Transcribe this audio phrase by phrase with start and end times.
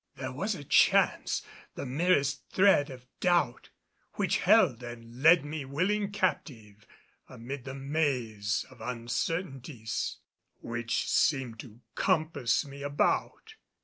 [0.15, 1.43] There was a chance
[1.75, 3.69] the merest thread of doubt
[4.13, 6.87] which held and led me willing captive
[7.29, 10.17] amid the maze of uncertainties
[10.57, 13.53] which seemed to compass me about.